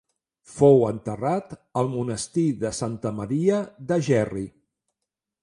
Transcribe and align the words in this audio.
Fou 0.51 0.79
enterrat 0.87 1.53
al 1.81 1.91
monestir 1.97 2.47
de 2.65 2.73
Santa 2.79 3.13
Maria 3.19 3.61
de 3.93 4.01
Gerri. 4.11 4.47